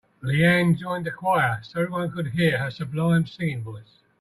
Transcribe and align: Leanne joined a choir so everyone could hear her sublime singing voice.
Leanne 0.23 0.75
joined 0.79 1.05
a 1.05 1.11
choir 1.11 1.59
so 1.61 1.79
everyone 1.79 2.09
could 2.09 2.29
hear 2.29 2.57
her 2.57 2.71
sublime 2.71 3.27
singing 3.27 3.61
voice. 3.61 3.99